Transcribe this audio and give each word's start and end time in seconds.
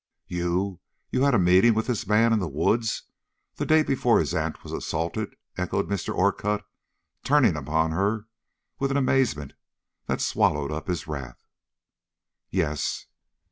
"You 0.25 0.79
you 1.11 1.21
had 1.21 1.35
a 1.35 1.37
meeting 1.37 1.75
with 1.75 1.85
this 1.85 2.07
man 2.07 2.33
in 2.33 2.39
the 2.39 2.47
woods 2.47 3.03
the 3.57 3.67
day 3.67 3.83
before 3.83 4.17
his 4.17 4.33
aunt 4.33 4.63
was 4.63 4.71
assaulted," 4.73 5.35
echoed 5.57 5.87
Mr. 5.87 6.11
Orcutt, 6.11 6.63
turning 7.23 7.55
upon 7.55 7.91
her 7.91 8.25
with 8.79 8.89
an 8.89 8.97
amazement 8.97 9.53
that 10.07 10.19
swallowed 10.19 10.71
up 10.71 10.87
his 10.87 11.05
wrath. 11.05 11.45
"Yes." 12.49 13.05